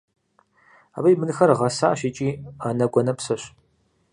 [0.97, 2.29] Абы и бынхэр гъэсащ икӏи
[2.67, 3.43] анэгу-анэпсэщ.